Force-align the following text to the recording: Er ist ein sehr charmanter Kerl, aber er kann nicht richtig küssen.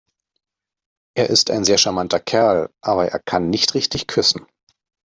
Er 1.15 1.29
ist 1.29 1.51
ein 1.51 1.63
sehr 1.63 1.77
charmanter 1.77 2.19
Kerl, 2.19 2.71
aber 2.81 3.09
er 3.09 3.19
kann 3.19 3.51
nicht 3.51 3.75
richtig 3.75 4.07
küssen. 4.07 4.47